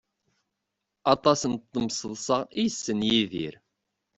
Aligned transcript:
Aṭas 1.13 1.41
n 1.51 1.55
temseḍṣa 1.71 2.39
i 2.47 2.61
yessen 2.65 2.99
Yidir. 3.09 3.55